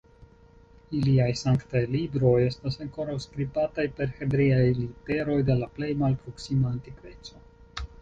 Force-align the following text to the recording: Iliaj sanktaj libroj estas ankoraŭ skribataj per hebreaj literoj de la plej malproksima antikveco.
Iliaj 0.99 1.27
sanktaj 1.41 1.81
libroj 1.97 2.31
estas 2.47 2.79
ankoraŭ 2.87 3.19
skribataj 3.27 3.87
per 4.01 4.17
hebreaj 4.19 4.67
literoj 4.81 5.39
de 5.53 5.63
la 5.63 5.73
plej 5.79 5.95
malproksima 6.05 6.77
antikveco. 6.77 7.49